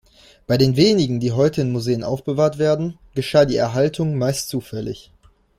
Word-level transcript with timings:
Bei 0.47 0.57
den 0.57 0.77
wenigen, 0.77 1.19
die 1.19 1.31
heute 1.31 1.61
in 1.61 1.71
Museen 1.71 2.03
aufbewahrt 2.03 2.57
werden, 2.57 2.97
geschah 3.13 3.45
die 3.45 3.57
Erhaltung 3.57 4.17
meist 4.17 4.49
zufällig. 4.49 5.11